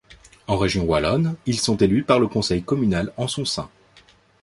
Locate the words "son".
3.27-3.45